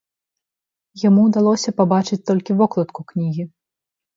Яму 1.01 1.21
ўдалося 1.27 1.75
пабачыць 1.81 2.19
толькі 2.33 2.59
вокладку 2.63 2.99
кнігі. 3.13 3.43